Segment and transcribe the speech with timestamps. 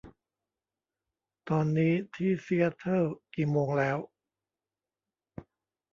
[1.49, 3.97] ตอนนี้ที่ซีแอตเทิลกี่โมงแล้ว